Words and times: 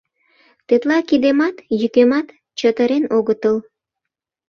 Тетла 0.67 0.97
кидемат, 1.09 1.55
йӱкемат 1.79 2.27
чытырен 2.57 3.03
огытыл. 3.17 3.57